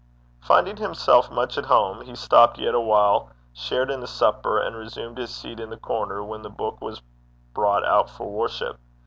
Finding 0.41 0.77
himself 0.77 1.29
much 1.29 1.59
at 1.59 1.67
home, 1.67 2.01
he 2.01 2.15
stopped 2.15 2.57
yet 2.57 2.73
a 2.73 2.79
while, 2.81 3.29
shared 3.53 3.91
in 3.91 3.99
the 3.99 4.07
supper, 4.07 4.59
and 4.59 4.75
resumed 4.75 5.19
his 5.19 5.29
seat 5.31 5.59
in 5.59 5.69
the 5.69 5.77
corner 5.77 6.23
when 6.23 6.41
the 6.41 6.49
book 6.49 6.81
was 6.81 7.03
brought 7.53 7.85
out 7.85 8.09
for 8.09 8.27
worship. 8.31 8.79